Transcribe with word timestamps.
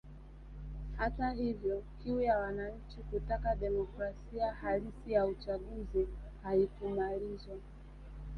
Hata 0.97 1.31
hivyo 1.31 1.83
kiu 2.03 2.21
ya 2.21 2.37
wananchi 2.37 2.97
kutaka 3.11 3.55
demokrasia 3.55 4.53
halisi 4.53 5.11
ya 5.11 5.25
uchaguzi 5.25 6.07
haikumalizwa 6.43 7.55